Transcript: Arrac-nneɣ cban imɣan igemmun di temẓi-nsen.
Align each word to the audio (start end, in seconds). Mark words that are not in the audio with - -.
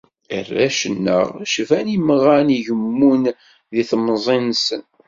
Arrac-nneɣ 0.37 1.25
cban 1.53 1.87
imɣan 1.95 2.47
igemmun 2.57 3.23
di 3.71 3.83
temẓi-nsen. 3.89 4.83